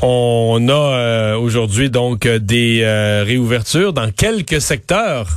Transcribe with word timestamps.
On 0.00 0.68
a 0.68 0.72
euh, 0.72 1.36
aujourd'hui 1.36 1.90
donc 1.90 2.26
des 2.26 2.82
euh, 2.82 3.24
réouvertures 3.26 3.92
dans 3.92 4.10
quelques 4.10 4.60
secteurs. 4.60 5.28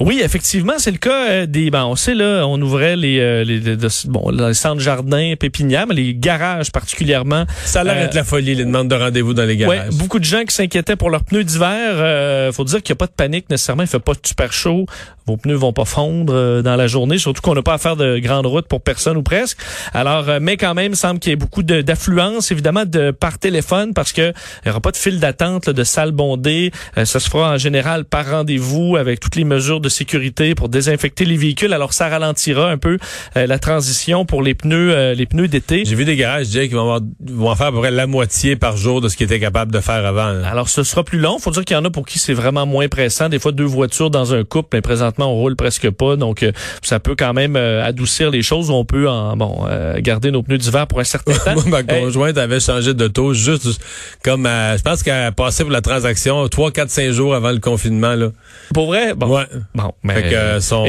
Oui, 0.00 0.20
effectivement, 0.22 0.74
c'est 0.78 0.92
le 0.92 0.98
cas 0.98 1.28
euh, 1.28 1.46
des. 1.46 1.70
Ben, 1.70 1.84
on 1.84 1.96
sait 1.96 2.14
là, 2.14 2.44
on 2.46 2.60
ouvrait 2.62 2.94
les, 2.96 3.18
euh, 3.18 3.42
les 3.42 3.60
bon, 4.06 4.30
les 4.30 4.54
centres 4.54 4.80
jardins, 4.80 5.34
pépinières, 5.38 5.86
mais 5.88 5.94
les 5.94 6.14
garages 6.14 6.70
particulièrement. 6.70 7.44
Ça 7.64 7.80
a 7.80 7.84
l'air 7.84 7.96
d'être 7.96 8.14
la 8.14 8.22
folie 8.22 8.54
les 8.54 8.64
demandes 8.64 8.88
de 8.88 8.94
rendez-vous 8.94 9.34
dans 9.34 9.44
les 9.44 9.56
garages. 9.56 9.88
Ouais, 9.88 9.96
beaucoup 9.96 10.20
de 10.20 10.24
gens 10.24 10.44
qui 10.44 10.54
s'inquiétaient 10.54 10.94
pour 10.94 11.10
leurs 11.10 11.24
pneus 11.24 11.42
d'hiver. 11.42 11.96
Euh, 11.96 12.52
faut 12.52 12.64
dire 12.64 12.80
qu'il 12.82 12.92
n'y 12.92 12.98
a 12.98 13.00
pas 13.00 13.06
de 13.06 13.12
panique 13.12 13.50
nécessairement. 13.50 13.82
Il 13.82 13.88
fait 13.88 13.98
pas 13.98 14.12
super 14.22 14.52
chaud. 14.52 14.86
Vos 15.28 15.36
pneus 15.36 15.56
vont 15.56 15.72
pas 15.72 15.84
fondre 15.84 16.62
dans 16.62 16.76
la 16.76 16.86
journée, 16.86 17.18
surtout 17.18 17.42
qu'on 17.42 17.54
n'a 17.54 17.62
pas 17.62 17.74
à 17.74 17.78
faire 17.78 17.96
de 17.96 18.18
grandes 18.18 18.46
routes 18.46 18.66
pour 18.66 18.80
personne 18.80 19.16
ou 19.16 19.22
presque. 19.22 19.58
Alors, 19.92 20.40
mais 20.40 20.56
quand 20.56 20.74
même, 20.74 20.92
il 20.92 20.96
semble 20.96 21.20
qu'il 21.20 21.30
y 21.30 21.32
ait 21.34 21.36
beaucoup 21.36 21.62
d'affluence, 21.62 22.50
évidemment, 22.50 22.84
de 22.86 23.10
par 23.10 23.38
téléphone, 23.38 23.94
parce 23.94 24.12
que 24.12 24.32
il 24.32 24.66
n'y 24.66 24.70
aura 24.70 24.80
pas 24.80 24.90
de 24.90 24.96
file 24.96 25.20
d'attente 25.20 25.68
de 25.70 25.84
salles 25.84 26.12
bondées. 26.12 26.72
ça 26.96 27.20
se 27.20 27.28
fera 27.28 27.52
en 27.52 27.58
général 27.58 28.04
par 28.04 28.28
rendez-vous 28.30 28.96
avec 28.96 29.20
toutes 29.20 29.36
les 29.36 29.44
mesures 29.44 29.80
de 29.80 29.88
sécurité 29.88 30.54
pour 30.54 30.68
désinfecter 30.68 31.24
les 31.24 31.36
véhicules. 31.36 31.72
Alors 31.72 31.92
ça 31.92 32.08
ralentira 32.08 32.70
un 32.70 32.78
peu 32.78 32.98
euh, 33.36 33.46
la 33.46 33.58
transition 33.58 34.24
pour 34.24 34.42
les 34.42 34.54
pneus 34.54 34.92
euh, 34.92 35.14
les 35.14 35.26
pneus 35.26 35.48
d'été. 35.48 35.82
J'ai 35.84 35.94
vu 35.94 36.04
des 36.04 36.16
garages 36.16 36.46
Jay, 36.46 36.68
qui 36.68 36.74
vont, 36.74 36.82
avoir, 36.82 37.00
vont 37.20 37.54
faire 37.54 37.68
à 37.68 37.72
peu 37.72 37.78
près 37.78 37.90
la 37.90 38.06
moitié 38.06 38.56
par 38.56 38.76
jour 38.76 39.00
de 39.00 39.08
ce 39.08 39.16
qu'ils 39.16 39.26
étaient 39.26 39.40
capables 39.40 39.72
de 39.72 39.80
faire 39.80 40.04
avant. 40.04 40.42
Alors 40.44 40.68
ce 40.68 40.82
sera 40.82 41.04
plus 41.04 41.18
long. 41.18 41.38
Faut 41.38 41.50
dire 41.50 41.64
qu'il 41.64 41.76
y 41.76 41.78
en 41.78 41.84
a 41.84 41.90
pour 41.90 42.06
qui 42.06 42.18
c'est 42.18 42.34
vraiment 42.34 42.66
moins 42.66 42.88
pressant. 42.88 43.28
Des 43.28 43.38
fois 43.38 43.52
deux 43.52 43.64
voitures 43.64 44.10
dans 44.10 44.34
un 44.34 44.44
couple, 44.44 44.68
mais 44.74 44.80
présentement 44.80 45.17
on 45.26 45.34
roule 45.34 45.56
presque 45.56 45.90
pas, 45.90 46.16
donc 46.16 46.42
euh, 46.42 46.52
ça 46.82 47.00
peut 47.00 47.14
quand 47.16 47.32
même 47.32 47.56
adoucir 47.56 48.30
les 48.30 48.42
choses. 48.42 48.70
On 48.70 48.84
peut 48.84 49.08
en 49.08 49.36
bon 49.36 49.66
garder 49.98 50.30
nos 50.30 50.42
pneus 50.42 50.58
d'hiver 50.58 50.86
pour 50.86 51.00
un 51.00 51.04
certain 51.04 51.32
temps. 51.44 51.54
Moi, 51.54 51.64
ma 51.66 51.82
conjointe 51.82 52.38
avait 52.38 52.60
changé 52.60 52.94
de 52.94 53.08
taux 53.08 53.34
juste 53.34 53.80
comme 54.24 54.44
je 54.46 54.82
pense 54.82 55.02
qu'elle 55.02 55.24
a 55.24 55.32
passé 55.32 55.64
pour 55.64 55.72
la 55.72 55.80
transaction 55.80 56.48
3, 56.48 56.72
4, 56.72 56.90
5 56.90 57.10
jours 57.10 57.34
avant 57.34 57.50
le 57.50 57.58
confinement 57.58 58.14
là. 58.14 58.28
Pour 58.74 58.86
vrai, 58.86 59.14
bon. 59.14 59.36
Ouais. 59.36 59.46
Bon, 59.74 59.92
mais 60.02 60.14
fait 60.14 60.30
que 60.30 60.60
son 60.60 60.86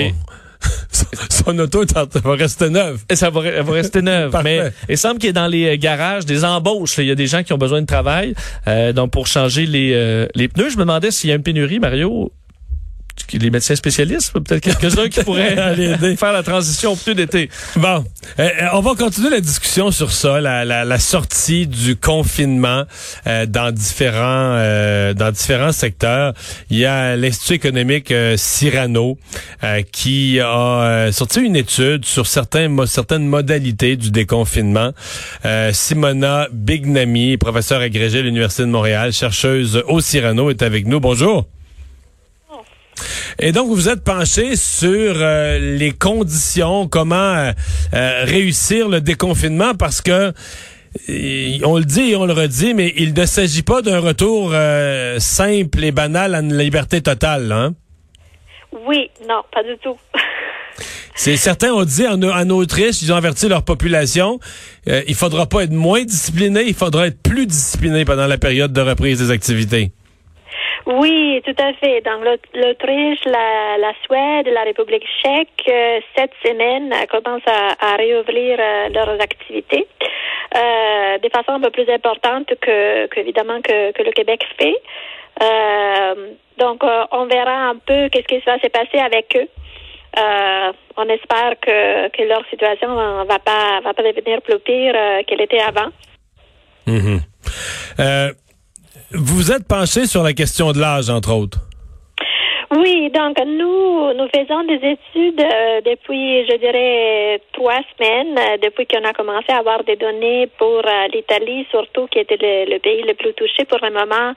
son 1.30 1.58
auto 1.60 1.84
va 2.24 2.36
rester 2.36 2.70
neuve. 2.70 3.04
Ça 3.14 3.30
va, 3.30 3.62
va 3.62 3.72
rester 3.74 4.02
neuve. 4.02 4.36
mais 4.44 4.72
il 4.88 4.98
semble 4.98 5.20
qu'il 5.20 5.28
y 5.28 5.30
ait 5.30 5.34
dans 5.34 5.48
les 5.48 5.76
euh, 5.76 5.78
garages 5.78 6.26
des 6.26 6.44
embauches. 6.44 6.98
Il 6.98 7.06
y 7.06 7.12
a 7.12 7.16
des 7.16 7.28
gens 7.28 7.44
qui 7.44 7.54
ont 7.54 7.58
besoin 7.58 7.82
de 7.82 7.86
travail 7.86 8.34
euh, 8.68 8.94
donc 8.94 9.12
pour 9.12 9.28
changer 9.28 9.66
les, 9.66 9.94
euh, 9.94 10.28
les 10.36 10.48
pneus. 10.48 10.70
Je 10.70 10.76
me 10.76 10.82
demandais 10.82 11.12
s'il 11.12 11.30
y 11.30 11.34
a 11.34 11.36
une 11.36 11.44
pénurie, 11.44 11.80
Mario 11.80 12.32
les 13.34 13.50
médecins 13.50 13.76
spécialistes, 13.76 14.34
peut-être 14.34 14.62
quelques-uns 14.62 15.10
qui 15.10 15.24
pourraient 15.24 15.58
aller 15.58 15.96
faire 16.16 16.34
la 16.34 16.44
transition 16.44 16.94
au 16.94 16.96
plus 16.96 17.16
d'été. 17.16 17.50
Bon, 17.76 18.06
euh, 18.40 18.50
euh, 18.62 18.68
on 18.74 18.82
va 18.82 18.96
continuer 18.96 19.30
la 19.30 19.40
discussion 19.40 19.92
sur 19.92 20.12
ça, 20.12 20.42
la, 20.42 20.66
la, 20.66 20.86
la 20.86 21.00
sortie 21.00 21.68
du 21.68 21.96
confinement 21.96 22.84
euh, 23.28 23.46
dans 23.46 23.72
différents 23.72 24.30
dans 25.14 25.32
différents 25.32 25.72
secteurs. 25.72 26.34
Il 26.70 26.78
y 26.78 26.86
a 26.86 27.16
l'Institut 27.16 27.54
économique 27.54 28.14
Cyrano 28.36 29.18
qui 29.92 30.40
a 30.40 31.12
sorti 31.12 31.42
une 31.42 31.56
étude 31.56 32.06
sur 32.06 32.28
certains 32.28 32.70
certaines 32.86 33.28
modalités 33.28 33.96
du 33.96 34.12
déconfinement. 34.12 34.92
Simona 35.72 36.48
Bignami, 36.52 37.38
professeure 37.38 37.82
agrégée 37.82 38.20
à 38.20 38.22
l'Université 38.22 38.64
de 38.64 38.68
Montréal, 38.68 39.14
chercheuse 39.14 39.84
au 39.88 40.02
Cyrano, 40.02 40.50
est 40.50 40.62
avec 40.62 40.86
nous. 40.86 41.00
Bonjour. 41.00 41.46
Et 43.40 43.52
donc, 43.52 43.68
vous 43.68 43.76
vous 43.76 43.90
êtes 43.90 44.04
penché 44.04 44.56
sur 44.56 45.14
euh, 45.16 45.60
les 45.78 45.92
conditions, 45.92 46.88
comment 46.88 47.16
euh, 47.16 47.52
euh, 47.94 48.24
réussir 48.26 48.90
le 48.90 49.02
déconfinement, 49.02 49.74
parce 49.76 50.02
que 50.02 50.34
on 51.64 51.78
le 51.78 51.86
dit 51.86 52.12
et 52.12 52.16
on 52.16 52.26
le 52.26 52.34
redit, 52.34 52.74
mais 52.74 52.92
il 52.98 53.14
ne 53.14 53.26
s'agit 53.26 53.62
pas 53.62 53.84
d'un 53.84 54.00
retour 54.00 54.56
simple 55.20 55.84
et 55.84 55.92
banal 55.92 56.34
à 56.34 56.40
une 56.40 56.58
liberté 56.58 57.00
totale. 57.00 57.52
Hein? 57.52 57.76
Oui, 58.88 59.12
non, 59.28 59.42
pas 59.54 59.62
du 59.62 59.78
tout. 59.84 59.96
C'est 61.16 61.38
certains 61.38 61.72
ont 61.74 61.84
dit 61.84 62.08
en, 62.08 62.20
en, 62.24 62.50
Autriche, 62.50 63.04
ils 63.04 63.14
ont 63.14 63.16
averti 63.16 63.48
leur 63.48 63.64
population, 63.64 64.40
il 64.88 65.14
faudra 65.14 65.46
pas 65.46 65.64
être 65.64 65.74
moins 65.74 66.04
discipliné, 66.04 66.64
il 66.66 66.74
faudra 66.74 67.06
être 67.06 67.22
plus 67.22 67.46
discipliné 67.46 68.04
pendant 68.04 68.26
la 68.26 68.40
période 68.40 68.74
de 68.74 68.82
reprise 68.82 69.20
des 69.20 69.30
activités. 69.30 69.92
Oui, 70.92 71.40
tout 71.46 71.56
à 71.62 71.74
fait. 71.74 72.02
Dans 72.02 72.20
l'Autriche, 72.20 73.24
la, 73.26 73.78
la, 73.78 73.94
Suède, 74.06 74.48
la 74.52 74.64
République 74.64 75.06
tchèque, 75.22 75.70
euh, 75.70 76.00
cette 76.16 76.32
semaine 76.44 76.92
commencent 77.12 77.48
à, 77.48 77.76
à 77.80 77.96
réouvrir 77.96 78.58
euh, 78.60 78.90
leurs 78.90 79.22
activités 79.22 79.88
euh, 80.56 81.18
de 81.20 81.30
façon 81.30 81.52
un 81.52 81.60
peu 81.60 81.70
plus 81.70 81.88
importante 81.92 82.52
que, 82.60 83.20
évidemment 83.20 83.62
que, 83.62 84.02
le 84.02 84.12
Québec 84.12 84.44
fait. 84.58 84.82
Euh, 85.44 86.32
donc, 86.58 86.82
on 87.12 87.26
verra 87.28 87.70
un 87.70 87.76
peu 87.76 88.10
qu'est-ce 88.10 88.28
qui 88.28 88.40
va 88.40 88.58
se 88.58 88.68
passer 88.68 88.98
avec 88.98 89.38
eux. 89.38 89.48
on 90.98 91.08
espère 91.08 91.54
que, 91.62 92.10
que 92.10 92.24
leur 92.24 92.44
situation 92.50 92.96
va 93.26 93.38
pas, 93.38 93.80
va 93.84 93.94
pas 93.94 94.04
devenir 94.04 94.42
plus 94.42 94.58
pire 94.60 94.96
qu'elle 95.28 95.42
était 95.42 95.62
avant. 95.62 95.92
Mm 96.88 97.20
vous 99.50 99.56
êtes 99.56 99.68
penché 99.68 100.06
sur 100.06 100.22
la 100.22 100.34
question 100.34 100.72
de 100.74 100.80
l'âge, 100.80 101.10
entre 101.10 101.34
autres? 101.34 101.58
Oui, 102.70 103.10
donc 103.10 103.36
nous, 103.44 104.14
nous 104.14 104.28
faisons 104.28 104.64
des 104.66 104.76
études 104.76 105.42
euh, 105.42 105.82
depuis, 105.82 106.46
je 106.48 106.56
dirais, 106.58 107.42
trois 107.54 107.80
semaines, 107.98 108.38
euh, 108.38 108.58
depuis 108.62 108.86
qu'on 108.86 109.04
a 109.04 109.12
commencé 109.14 109.48
à 109.50 109.58
avoir 109.58 109.84
des 109.86 109.96
données 109.96 110.48
pour 110.60 110.86
euh, 110.86 111.08
l'Italie, 111.12 111.66
surtout 111.72 112.06
qui 112.12 112.20
était 112.20 112.38
le, 112.40 112.78
pays 112.78 113.02
le 113.02 113.16
plus 113.16 113.34
touché 113.34 113.66
pour 113.66 113.80
le 113.82 113.90
moment 113.90 114.34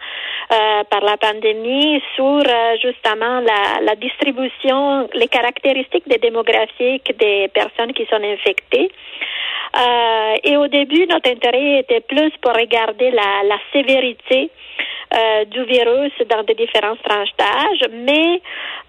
par 0.48 1.00
la 1.02 1.16
pandémie, 1.18 2.02
sur 2.14 2.42
justement 2.82 3.40
la, 3.40 3.80
la, 3.82 3.94
distribution, 3.96 5.08
les 5.14 5.28
caractéristiques 5.28 6.08
des 6.08 6.18
démographiques 6.18 7.16
des 7.18 7.48
personnes 7.48 7.92
qui 7.94 8.04
sont 8.06 8.22
infectées. 8.22 8.90
et 10.44 10.56
au 10.58 10.68
début, 10.68 11.06
notre 11.06 11.30
intérêt 11.30 11.78
était 11.80 12.00
plus 12.00 12.32
pour 12.42 12.52
regarder 12.52 13.10
la, 13.12 13.44
la 13.48 13.58
sévérité 13.72 14.50
euh, 15.14 15.44
du 15.44 15.62
virus 15.64 16.12
dans 16.30 16.42
des 16.42 16.54
différentes 16.54 17.02
tranches 17.02 17.34
d'âge, 17.38 17.90
mais 17.92 18.40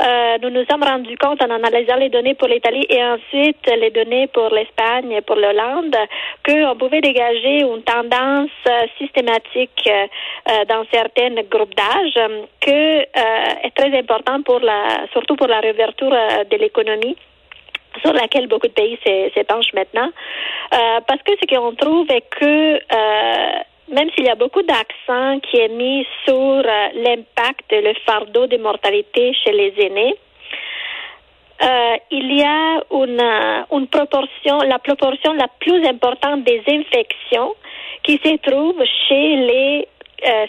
euh, 0.02 0.38
nous 0.42 0.52
nous 0.52 0.64
sommes 0.70 0.84
rendus 0.84 1.18
compte 1.18 1.44
en 1.44 1.50
analysant 1.50 1.98
les 1.98 2.08
données 2.10 2.34
pour 2.36 2.48
l'Italie 2.48 2.86
et 2.90 3.04
ensuite 3.04 3.68
les 3.68 3.90
données 3.90 4.28
pour 4.28 4.50
l'Espagne 4.50 5.12
et 5.12 5.22
pour 5.22 5.36
l'Hollande 5.36 5.96
qu'on 6.46 6.78
pouvait 6.78 7.02
dégager 7.02 7.60
une 7.62 7.84
tendance 7.84 8.50
systématique 8.98 9.90
euh, 9.90 10.66
dans 10.70 10.86
certains 10.94 11.36
groupes 11.52 11.76
d'âge 11.76 12.18
que 12.62 13.02
est 13.02 13.76
très 13.76 13.98
important 13.98 14.42
pour 14.44 14.60
la, 14.60 15.06
surtout 15.12 15.36
pour 15.36 15.48
la 15.48 15.60
réouverture 15.60 16.16
de 16.50 16.58
l'économie 16.58 17.18
sur 18.02 18.14
laquelle 18.14 18.48
beaucoup 18.48 18.68
de 18.68 18.74
pays 18.74 18.98
s'épanchent 19.34 19.74
maintenant. 19.74 20.10
parce 20.72 21.22
que 21.24 21.34
ce 21.42 21.54
qu'on 21.54 21.76
trouve 21.76 22.10
est 22.10 22.24
que 22.30 22.80
même 23.90 24.10
s'il 24.12 24.26
y 24.26 24.30
a 24.30 24.36
beaucoup 24.36 24.62
d'accent 24.62 25.40
qui 25.40 25.58
est 25.58 25.70
mis 25.70 26.06
sur 26.26 26.34
euh, 26.36 26.88
l'impact 26.96 27.72
le 27.72 27.94
fardeau 28.06 28.48
de 28.48 28.58
mortalité 28.58 29.34
chez 29.34 29.52
les 29.52 29.74
aînés, 29.78 30.16
euh, 31.62 31.96
il 32.12 32.36
y 32.36 32.44
a 32.44 32.84
une, 32.92 33.22
euh, 33.22 33.78
une 33.78 33.88
proportion, 33.88 34.60
la 34.60 34.80
proportion 34.80 35.34
la 35.34 35.48
plus 35.60 35.86
importante 35.86 36.44
des 36.44 36.62
infections 36.68 37.54
qui 38.04 38.20
se 38.24 38.36
trouve 38.38 38.84
chez 39.08 39.36
les 39.36 39.88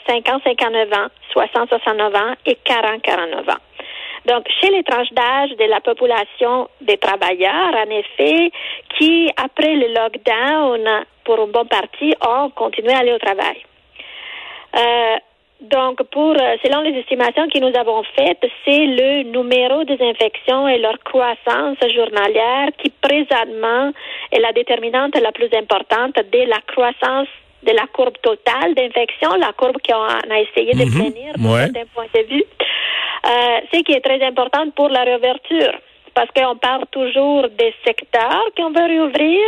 50-59 0.09 0.95
ans, 0.95 1.09
60-69 1.35 2.17
ans 2.17 2.35
et 2.47 2.57
40-49 2.65 3.51
ans. 3.51 3.59
Donc, 4.27 4.47
chez 4.61 4.71
les 4.71 4.83
tranches 4.83 5.13
d'âge 5.13 5.51
de 5.51 5.65
la 5.65 5.81
population 5.81 6.69
des 6.81 6.97
travailleurs, 6.97 7.75
en 7.75 7.91
effet, 7.91 8.51
qui, 8.97 9.31
après 9.37 9.75
le 9.75 9.89
lockdown, 9.89 11.05
pour 11.25 11.45
une 11.45 11.53
bonne 11.53 11.69
partie, 11.69 12.15
ont 12.27 12.51
continué 12.51 12.93
à 12.93 12.99
aller 12.99 13.13
au 13.13 13.19
travail. 13.19 13.63
Euh, 14.77 15.17
donc, 15.61 16.03
pour, 16.05 16.35
selon 16.63 16.81
les 16.83 16.99
estimations 16.99 17.49
que 17.49 17.59
nous 17.59 17.79
avons 17.79 18.03
faites, 18.17 18.45
c'est 18.65 18.87
le 18.87 19.23
numéro 19.25 19.85
des 19.85 20.01
infections 20.01 20.69
et 20.69 20.79
leur 20.79 20.99
croissance 21.05 21.79
journalière 21.95 22.69
qui, 22.79 22.91
présentement, 22.91 23.93
est 24.33 24.41
la 24.41 24.53
déterminante 24.53 25.19
la 25.21 25.33
plus 25.33 25.49
importante 25.55 26.17
de 26.17 26.39
la 26.49 26.61
croissance 26.67 27.29
de 27.65 27.73
la 27.73 27.87
courbe 27.93 28.17
totale 28.23 28.75
d'infection, 28.75 29.35
la 29.39 29.53
courbe 29.53 29.77
qu'on 29.87 30.03
a 30.03 30.41
essayé 30.41 30.73
de 30.73 30.85
tenir 30.85 31.33
mhm. 31.39 31.73
d'un 31.73 31.87
point 31.95 32.07
de 32.15 32.23
vue. 32.29 32.45
Euh, 33.27 33.61
ce 33.73 33.81
qui 33.83 33.93
est 33.93 34.01
très 34.01 34.23
important 34.23 34.71
pour 34.77 34.89
la 34.91 35.03
réouverture 35.03 35.73
parce 36.15 36.29
qu'on 36.31 36.57
parle 36.57 36.85
toujours 36.93 37.49
des 37.59 37.75
secteurs 37.85 38.45
qu'on 38.57 38.71
veut 38.71 38.87
réouvrir, 38.87 39.41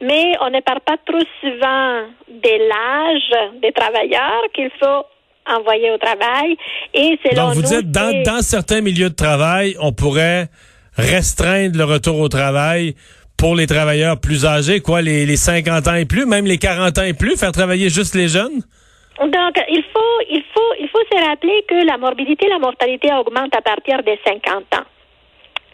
mais 0.00 0.32
on 0.40 0.50
ne 0.50 0.60
parle 0.60 0.80
pas 0.80 0.98
trop 1.06 1.24
souvent 1.40 2.02
de 2.28 2.68
l'âge 2.68 3.60
des 3.62 3.72
travailleurs 3.72 4.42
qu'il 4.52 4.70
faut 4.78 5.06
envoyer 5.48 5.90
au 5.90 5.98
travail. 5.98 6.56
Et 6.94 7.18
Donc, 7.34 7.54
vous 7.54 7.62
dites, 7.62 7.90
dans, 7.90 8.22
dans 8.22 8.42
certains 8.42 8.80
milieux 8.80 9.10
de 9.10 9.14
travail, 9.14 9.74
on 9.80 9.92
pourrait 9.92 10.48
restreindre 10.96 11.78
le 11.78 11.84
retour 11.84 12.18
au 12.20 12.28
travail 12.28 12.94
pour 13.42 13.56
les 13.56 13.66
travailleurs 13.66 14.20
plus 14.20 14.46
âgés, 14.46 14.78
quoi, 14.78 15.02
les, 15.02 15.26
les 15.26 15.34
50 15.34 15.88
ans 15.88 15.96
et 15.96 16.04
plus, 16.04 16.26
même 16.26 16.46
les 16.46 16.58
40 16.58 16.96
ans 16.98 17.02
et 17.02 17.12
plus, 17.12 17.36
faire 17.36 17.50
travailler 17.50 17.88
juste 17.88 18.14
les 18.14 18.28
jeunes? 18.28 18.62
Donc, 19.18 19.54
il 19.68 19.82
faut, 19.92 20.16
il 20.30 20.44
faut, 20.54 20.72
il 20.78 20.88
faut 20.88 21.02
se 21.10 21.28
rappeler 21.28 21.64
que 21.66 21.84
la 21.84 21.98
morbidité 21.98 22.46
et 22.46 22.50
la 22.50 22.60
mortalité 22.60 23.12
augmentent 23.12 23.56
à 23.56 23.60
partir 23.60 24.00
des 24.04 24.16
50 24.24 24.62
ans. 24.78 24.86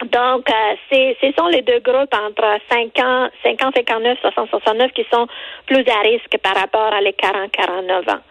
Donc, 0.01 0.49
euh, 0.49 1.03
ce 1.21 1.33
sont 1.39 1.49
les 1.49 1.61
deux 1.61 1.81
groupes 1.81 2.15
entre 2.15 2.57
5 2.71 2.99
ans, 3.05 3.29
50, 3.43 3.75
59, 3.77 4.19
60, 4.23 4.49
69 4.49 4.93
qui 4.93 5.05
sont 5.13 5.27
plus 5.67 5.85
à 5.89 6.01
risque 6.09 6.39
par 6.43 6.57
rapport 6.57 6.95
à 6.95 7.03
les 7.03 7.13
40, 7.13 7.53
49 7.53 8.09
ans. 8.09 8.23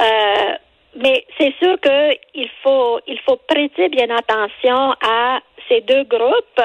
Euh, 0.00 0.54
mais 1.04 1.24
c'est 1.38 1.54
sûr 1.62 1.76
qu'il 1.80 2.50
faut, 2.64 2.98
il 3.06 3.20
faut 3.20 3.38
prêter 3.46 3.88
bien 3.90 4.08
attention 4.10 4.90
à 5.06 5.38
ces 5.68 5.82
deux 5.82 6.02
groupes 6.04 6.62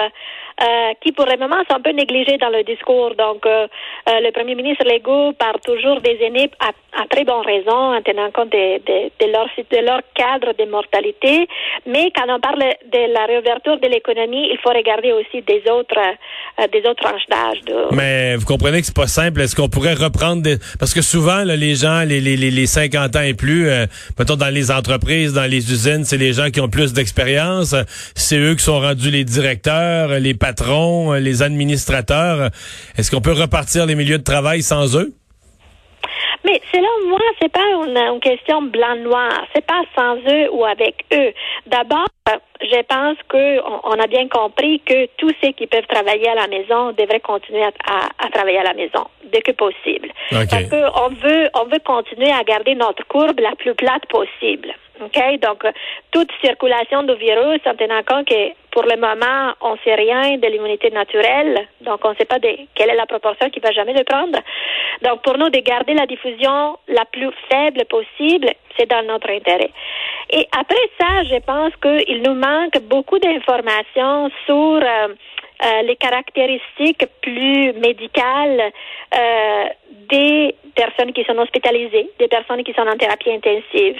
euh, 0.62 0.94
qui 1.02 1.12
pour 1.12 1.26
le 1.26 1.38
moment 1.38 1.58
sont 1.68 1.78
un 1.78 1.82
peu 1.82 1.90
négligés 1.90 2.38
dans 2.38 2.50
le 2.50 2.64
discours. 2.64 3.16
Donc, 3.18 3.46
euh, 3.48 3.66
euh, 4.10 4.20
le 4.20 4.32
premier 4.32 4.54
ministre 4.54 4.86
Legault 4.86 5.34
parle 5.34 5.60
toujours 5.66 6.02
des 6.02 6.20
aînés 6.22 6.52
à, 6.60 6.72
très 7.10 7.24
bonne 7.24 7.44
raison, 7.44 7.96
en 7.96 8.02
tenant 8.04 8.30
compte 8.30 8.52
de, 8.52 9.32
leur, 9.32 10.02
cadre 10.14 10.54
de 10.54 10.70
mortalité. 10.70 11.48
Mais 11.88 12.12
quand 12.16 12.26
on 12.30 12.40
parle 12.40 12.60
de 12.60 13.14
la 13.14 13.26
réouverture 13.26 13.80
de 13.80 13.88
l'économie, 13.88 14.50
il 14.52 14.60
faut 14.62 14.70
regarder 14.70 15.12
aussi 15.14 15.42
des 15.42 15.64
autres, 15.72 16.00
des 16.72 16.80
autres 16.88 17.02
tranches 17.02 17.26
d'âge. 17.28 17.60
Mais 17.92 18.36
vous 18.36 18.46
comprenez 18.46 18.82
que 18.82 18.86
c'est 18.86 18.96
pas 18.96 19.08
simple. 19.08 19.42
Est-ce 19.42 19.56
qu'on 19.56 19.70
pourrait 19.70 19.96
reprendre 19.96 20.44
des... 20.44 20.58
parce 20.80 20.94
que 20.94 21.02
souvent 21.02 21.44
les 21.44 21.76
gens, 21.76 22.04
les, 22.06 22.20
les, 22.20 22.36
les 22.38 22.66
50 22.68 23.16
ans 23.16 23.22
et 23.22 23.34
plus, 23.34 23.68
mettons 24.20 24.36
dans 24.36 24.54
les 24.54 24.70
entreprises, 24.70 25.34
dans 25.34 25.50
les 25.50 25.72
usines, 25.72 26.04
c'est 26.04 26.18
les 26.18 26.34
gens 26.34 26.50
qui 26.52 26.62
ont 26.62 26.70
plus 26.70 26.94
d'expérience. 26.94 27.74
C'est 28.16 28.38
eux 28.38 28.54
qui 28.56 28.64
sont 28.64 28.80
rendus 28.80 29.10
les 29.10 29.24
directeurs, 29.24 30.20
les 30.20 30.34
patrons, 30.34 30.51
les 31.20 31.44
administrateurs. 31.44 32.50
Est-ce 32.98 33.12
qu'on 33.12 33.22
peut 33.22 33.34
repartir 33.34 33.86
les 33.86 33.96
milieux 33.96 34.18
de 34.18 34.24
travail 34.24 34.62
sans 34.62 34.98
eux? 34.98 35.14
Mais 36.44 36.60
selon 36.74 37.10
moi, 37.10 37.20
c'est 37.40 37.52
pas 37.52 37.68
une, 37.86 37.96
une 37.96 38.20
question 38.20 38.64
blanc-noir. 38.64 39.46
C'est 39.54 39.66
pas 39.66 39.84
sans 39.96 40.16
eux 40.16 40.50
ou 40.52 40.66
avec 40.66 41.06
eux. 41.14 41.32
D'abord, 41.68 42.08
je 42.62 42.82
pense 42.88 43.18
qu'on 43.30 43.80
on 43.84 44.00
a 44.00 44.08
bien 44.08 44.28
compris 44.28 44.82
que 44.84 45.06
tous 45.18 45.32
ceux 45.44 45.52
qui 45.52 45.68
peuvent 45.68 45.86
travailler 45.88 46.30
à 46.30 46.36
la 46.36 46.48
maison 46.48 46.94
devraient 46.94 47.20
continuer 47.20 47.64
à, 47.64 47.72
à, 47.88 48.26
à 48.26 48.30
travailler 48.32 48.58
à 48.58 48.64
la 48.64 48.74
maison 48.74 49.06
dès 49.32 49.42
que 49.42 49.52
possible. 49.52 50.10
Okay. 50.32 50.48
Parce 50.50 50.70
qu'on 50.70 51.10
veut, 51.10 51.50
on 51.54 51.66
veut 51.66 51.80
continuer 51.86 52.32
à 52.32 52.44
garder 52.44 52.74
notre 52.74 53.06
courbe 53.08 53.40
la 53.40 53.56
plus 53.56 53.76
plate 53.76 54.06
possible. 54.08 54.74
OK? 55.00 55.40
Donc, 55.42 55.64
toute 56.12 56.30
circulation 56.44 57.04
du 57.04 57.16
virus, 57.16 57.62
en 57.66 57.76
tenant 57.76 58.02
compte 58.04 58.28
que 58.28 58.50
pour 58.72 58.84
le 58.84 58.96
moment, 58.96 59.54
on 59.62 59.74
ne 59.74 59.78
sait 59.84 59.96
rien 59.96 60.38
de 60.38 60.48
l'immunité 60.48 60.90
naturelle, 60.92 61.68
donc 61.82 62.00
on 62.06 62.12
ne 62.12 62.16
sait 62.16 62.26
pas 62.26 62.40
de 62.40 62.50
quelle 62.74 62.90
est 62.90 62.96
la 62.96 63.06
proportion 63.06 63.50
qui 63.50 63.60
va 63.60 63.72
jamais 63.72 63.94
le 63.94 64.04
prendre. 64.04 64.40
Donc, 65.02 65.22
pour 65.24 65.38
nous, 65.38 65.50
de 65.50 65.60
garder 65.60 65.94
la 65.94 66.06
diffusion 66.06 66.78
la 66.88 67.06
plus 67.06 67.30
faible 67.50 67.84
possible, 67.86 68.50
c'est 68.78 68.90
dans 68.90 69.06
notre 69.06 69.30
intérêt. 69.30 69.72
Et 70.30 70.48
après 70.58 70.90
ça, 71.00 71.24
je 71.24 71.40
pense 71.42 71.74
qu'il 71.82 72.22
nous 72.22 72.36
manque 72.36 72.80
beaucoup 72.84 73.20
d'informations 73.20 74.32
sur 74.46 74.80
euh, 74.82 75.08
euh, 75.64 75.82
les 75.84 75.96
caractéristiques 75.96 77.06
plus 77.22 77.74
médicales 77.74 78.72
euh, 79.16 79.66
des 80.10 80.56
personnes 80.76 81.14
qui 81.14 81.24
sont 81.24 81.38
hospitalisées, 81.38 82.10
des 82.20 82.28
personnes 82.28 82.64
qui 82.64 82.74
sont 82.74 82.88
en 82.88 82.98
thérapie 82.98 83.32
intensive. 83.32 84.00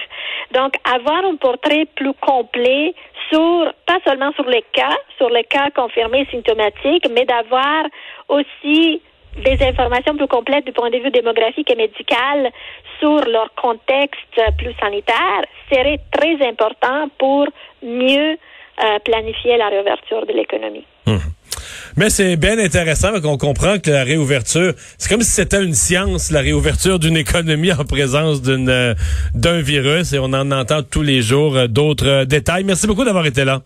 Donc, 0.54 0.74
avoir 0.84 1.24
un 1.26 1.36
portrait 1.36 1.86
plus 1.96 2.14
complet 2.14 2.94
sur, 3.30 3.74
pas 3.86 4.00
seulement 4.06 4.32
sur 4.34 4.46
les 4.46 4.64
cas, 4.74 4.98
sur 5.18 5.30
les 5.30 5.44
cas 5.44 5.70
confirmés 5.70 6.28
symptomatiques, 6.32 7.08
mais 7.12 7.26
d'avoir 7.26 7.86
aussi 8.28 9.02
des 9.38 9.64
informations 9.64 10.16
plus 10.18 10.28
complètes 10.28 10.66
du 10.66 10.72
point 10.72 10.90
de 10.90 10.98
vue 10.98 11.12
démographique 11.12 11.70
et 11.72 11.76
médical 11.76 12.52
sur 13.00 13.24
leur 13.26 13.54
contexte 13.56 14.42
plus 14.58 14.74
sanitaire 14.80 15.44
serait 15.72 16.00
très 16.12 16.46
important 16.46 17.08
pour 17.18 17.48
mieux 17.82 18.38
euh, 18.84 19.00
planifier 19.06 19.58
la 19.58 19.70
réouverture 19.70 20.26
de 20.26 20.34
l'économie. 20.34 20.86
Mmh. 21.06 21.18
Mais 21.98 22.10
c'est 22.10 22.36
bien 22.38 22.58
intéressant 22.58 23.20
qu'on 23.22 23.38
comprend 23.38 23.80
que 23.80 23.92
la 23.92 24.04
réouverture, 24.04 24.74
c'est 24.98 25.10
comme 25.10 25.22
si 25.22 25.32
c'était 25.32 25.64
une 25.64 25.74
science, 25.74 26.32
la 26.32 26.40
réouverture 26.42 27.00
d'une 27.00 27.18
économie 27.18 27.72
en 27.74 27.84
présence 27.84 28.42
d'une 28.42 28.70
euh, 28.70 28.94
d'un 29.34 29.62
virus 29.62 30.14
et 30.14 30.20
on 30.20 30.26
en 30.26 30.52
entend 30.52 30.84
tous 30.84 31.02
les 31.02 31.22
jours 31.22 31.56
euh, 31.56 31.68
d'autres 31.68 32.08
euh, 32.08 32.26
détails. 32.26 32.64
Merci 32.64 32.88
beaucoup 32.88 33.04
d'avoir 33.04 33.26
été 33.26 33.44
là. 33.44 33.62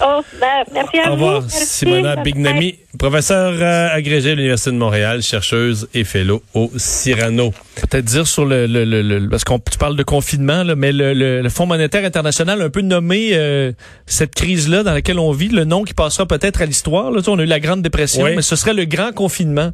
Oh, 0.00 0.20
ben, 0.40 0.64
merci 0.74 0.98
à 0.98 1.10
Au 1.10 1.14
revoir, 1.14 1.40
vous. 1.40 1.48
Simona 1.48 2.16
Bignami, 2.16 2.78
professeure 2.96 3.54
euh, 3.60 3.88
agrégée 3.92 4.32
à 4.32 4.34
l'Université 4.34 4.70
de 4.70 4.76
Montréal, 4.76 5.22
chercheuse 5.22 5.88
et 5.94 6.04
fellow 6.04 6.42
au 6.54 6.70
Cyrano. 6.76 7.52
Peut-être 7.76 8.04
dire 8.04 8.26
sur 8.26 8.44
le, 8.44 8.66
le, 8.66 8.84
le, 8.84 9.02
le 9.02 9.28
parce 9.28 9.44
qu'on 9.44 9.58
tu 9.58 9.78
parles 9.78 9.96
de 9.96 10.02
confinement, 10.02 10.62
là, 10.62 10.74
mais 10.76 10.92
le, 10.92 11.12
le, 11.14 11.42
le, 11.42 11.48
Fonds 11.48 11.66
monétaire 11.66 12.04
international 12.04 12.62
a 12.62 12.64
un 12.64 12.70
peu 12.70 12.80
nommé 12.80 13.30
euh, 13.32 13.72
cette 14.06 14.34
crise-là 14.34 14.82
dans 14.82 14.92
laquelle 14.92 15.18
on 15.18 15.32
vit, 15.32 15.48
le 15.48 15.64
nom 15.64 15.84
qui 15.84 15.94
passera 15.94 16.26
peut-être 16.26 16.62
à 16.62 16.66
l'histoire. 16.66 17.10
Là, 17.10 17.18
tu 17.18 17.24
sais, 17.24 17.30
on 17.30 17.38
a 17.38 17.42
eu 17.42 17.46
la 17.46 17.60
grande 17.60 17.82
dépression, 17.82 18.24
Oui. 18.24 18.32
mais 18.36 18.42
ce 18.42 18.56
serait 18.56 18.74
le 18.74 18.84
grand 18.84 19.12
confinement. 19.12 19.72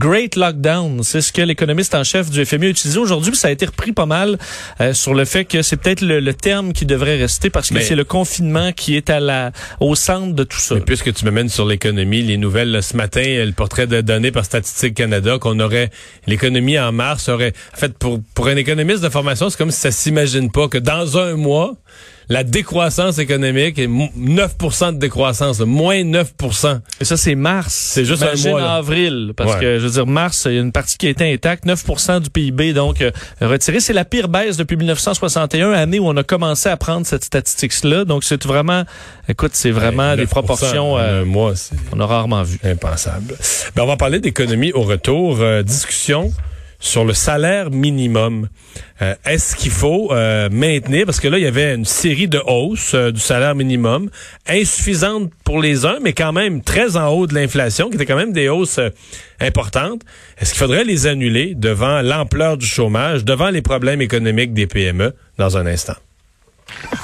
Great 0.00 0.34
Lockdown, 0.34 1.04
c'est 1.04 1.20
ce 1.20 1.32
que 1.32 1.40
l'économiste 1.40 1.94
en 1.94 2.02
chef 2.02 2.28
du 2.28 2.44
FMI 2.44 2.66
a 2.66 2.68
utilisé 2.70 2.98
aujourd'hui, 2.98 3.30
puis 3.30 3.38
ça 3.38 3.46
a 3.46 3.50
été 3.52 3.64
repris 3.66 3.92
pas 3.92 4.06
mal 4.06 4.38
euh, 4.80 4.92
sur 4.92 5.14
le 5.14 5.24
fait 5.24 5.44
que 5.44 5.62
c'est 5.62 5.76
peut-être 5.76 6.00
le, 6.00 6.18
le 6.18 6.34
terme 6.34 6.72
qui 6.72 6.84
devrait 6.84 7.16
rester 7.16 7.48
parce 7.48 7.70
que 7.70 7.78
c'est 7.80 7.94
le 7.94 8.02
confinement 8.02 8.72
qui 8.72 8.96
est 8.96 9.08
à 9.08 9.20
la 9.20 9.52
au 9.78 9.94
centre 9.94 10.34
de 10.34 10.42
tout 10.42 10.58
ça. 10.58 10.74
Mais 10.74 10.80
puisque 10.80 11.12
tu 11.14 11.24
me 11.24 11.30
mènes 11.30 11.48
sur 11.48 11.64
l'économie, 11.64 12.22
les 12.22 12.38
nouvelles 12.38 12.63
ce 12.82 12.96
matin, 12.96 13.22
le 13.22 13.52
portrait 13.52 13.86
de 13.86 14.00
donné 14.00 14.30
par 14.30 14.44
Statistique 14.44 14.94
Canada 14.94 15.38
qu'on 15.38 15.60
aurait 15.60 15.90
l'économie 16.26 16.78
en 16.78 16.92
mars 16.92 17.28
aurait 17.28 17.52
en 17.74 17.76
fait 17.76 17.96
pour 17.98 18.20
pour 18.34 18.48
un 18.48 18.56
économiste 18.56 19.02
de 19.02 19.08
formation, 19.08 19.50
c'est 19.50 19.58
comme 19.58 19.70
si 19.70 19.80
ça 19.80 19.90
s'imagine 19.90 20.50
pas 20.50 20.68
que 20.68 20.78
dans 20.78 21.18
un 21.18 21.34
mois 21.36 21.74
la 22.28 22.44
décroissance 22.44 23.18
économique 23.18 23.78
est 23.78 23.86
mo- 23.86 24.08
9% 24.16 24.92
de 24.92 24.98
décroissance, 24.98 25.60
là, 25.60 25.66
moins 25.66 26.02
9% 26.04 26.80
Et 27.00 27.04
ça, 27.04 27.16
c'est 27.16 27.34
mars. 27.34 27.72
C'est 27.74 28.04
juste 28.04 28.22
un 28.22 28.50
mois, 28.50 28.60
là. 28.60 28.74
avril. 28.76 29.32
Parce 29.36 29.54
Ouais. 29.54 29.60
que, 29.60 29.78
je 29.78 29.84
veux 29.84 29.90
dire, 29.92 30.06
mars, 30.06 30.46
il 30.48 30.54
y 30.54 30.58
a 30.58 30.60
une 30.60 30.72
partie 30.72 30.96
qui 30.98 31.06
était 31.08 31.32
intacte. 31.32 31.64
9% 31.66 32.20
du 32.20 32.30
PIB, 32.30 32.72
donc, 32.72 33.00
euh, 33.02 33.10
retiré. 33.40 33.80
C'est 33.80 33.92
la 33.92 34.04
pire 34.04 34.28
baisse 34.28 34.56
depuis 34.56 34.76
1961, 34.76 35.72
année 35.72 35.98
où 35.98 36.06
on 36.08 36.16
a 36.16 36.22
commencé 36.22 36.68
à 36.68 36.76
prendre 36.76 37.06
cette 37.06 37.24
statistique-là. 37.24 38.04
Donc, 38.04 38.24
c'est 38.24 38.44
vraiment, 38.44 38.84
écoute, 39.28 39.52
c'est 39.54 39.70
vraiment 39.70 40.16
des 40.16 40.24
9% 40.24 40.28
proportions 40.28 40.98
euh, 40.98 41.24
a 42.00 42.06
rarement 42.06 42.42
vues. 42.42 42.58
impensable. 42.64 43.36
Ben, 43.76 43.82
on 43.82 43.86
va 43.86 43.96
parler 43.96 44.20
d'économie 44.20 44.72
au 44.72 44.82
retour. 44.82 45.38
Euh, 45.40 45.62
discussion 45.62 46.32
sur 46.84 47.04
le 47.04 47.14
salaire 47.14 47.70
minimum. 47.70 48.48
Euh, 49.00 49.14
Est-ce 49.24 49.56
qu'il 49.56 49.70
faut 49.70 50.12
euh, 50.12 50.50
maintenir, 50.50 51.06
parce 51.06 51.18
que 51.18 51.28
là, 51.28 51.38
il 51.38 51.44
y 51.44 51.46
avait 51.46 51.74
une 51.74 51.86
série 51.86 52.28
de 52.28 52.40
hausses 52.46 52.92
euh, 52.94 53.10
du 53.10 53.20
salaire 53.20 53.54
minimum, 53.54 54.10
insuffisantes 54.46 55.32
pour 55.44 55.60
les 55.60 55.86
uns, 55.86 55.96
mais 56.02 56.12
quand 56.12 56.32
même 56.32 56.62
très 56.62 56.96
en 56.96 57.08
haut 57.08 57.26
de 57.26 57.34
l'inflation, 57.34 57.88
qui 57.88 57.94
étaient 57.94 58.06
quand 58.06 58.16
même 58.16 58.32
des 58.32 58.50
hausses 58.50 58.80
importantes. 59.40 60.02
Est-ce 60.38 60.50
qu'il 60.52 60.60
faudrait 60.60 60.84
les 60.84 61.06
annuler 61.06 61.54
devant 61.54 62.02
l'ampleur 62.02 62.58
du 62.58 62.66
chômage, 62.66 63.24
devant 63.24 63.48
les 63.48 63.62
problèmes 63.62 64.02
économiques 64.02 64.52
des 64.52 64.66
PME 64.66 65.14
dans 65.38 65.56
un 65.56 65.66
instant? 65.66 65.96